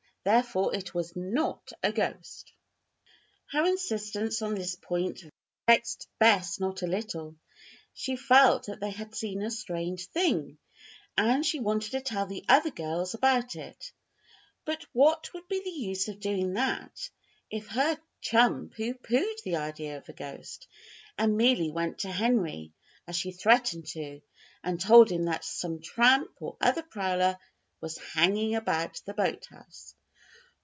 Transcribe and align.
Therefore 0.23 0.75
it 0.75 0.93
was 0.93 1.15
not 1.15 1.73
a 1.81 1.91
ghost." 1.91 2.53
Her 3.51 3.65
insistence 3.65 4.43
on 4.43 4.53
this 4.53 4.75
point 4.75 5.23
vexed 5.65 6.07
Bess 6.19 6.59
not 6.59 6.83
a 6.83 6.85
little. 6.85 7.37
She 7.95 8.15
felt 8.15 8.67
that 8.67 8.79
they 8.79 8.91
had 8.91 9.15
seen 9.15 9.41
a 9.41 9.49
strange 9.49 10.05
thing, 10.05 10.59
and 11.17 11.43
she 11.43 11.59
wanted 11.59 11.89
to 11.93 12.01
tell 12.01 12.27
the 12.27 12.45
other 12.47 12.69
girls 12.69 13.15
about 13.15 13.55
it. 13.55 13.91
But 14.63 14.85
what 14.93 15.33
would 15.33 15.47
be 15.47 15.59
the 15.63 15.71
use 15.71 16.07
of 16.07 16.19
doing 16.19 16.53
that 16.53 17.09
if 17.49 17.65
her 17.69 17.97
chum 18.21 18.69
pooh 18.69 18.93
poohed 18.93 19.41
the 19.43 19.55
idea 19.55 19.97
of 19.97 20.07
a 20.07 20.13
ghost 20.13 20.67
and 21.17 21.35
merely 21.35 21.71
went 21.71 21.97
to 22.01 22.11
Henry, 22.11 22.73
as 23.07 23.15
she 23.15 23.31
threatened 23.31 23.87
to, 23.87 24.21
and 24.63 24.79
told 24.79 25.11
him 25.11 25.23
that 25.25 25.43
some 25.43 25.79
tramp, 25.81 26.29
or 26.39 26.57
other 26.61 26.83
prowler, 26.83 27.39
was 27.79 27.97
hanging 27.97 28.53
about 28.53 29.01
the 29.05 29.15
boathouse? 29.15 29.95